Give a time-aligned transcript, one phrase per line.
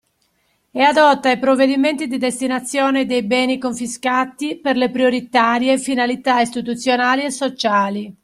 [0.71, 7.29] E adotta i provvedimenti di destinazione dei beni confiscati per le prioritarie finalità istituzionali e
[7.29, 8.17] sociali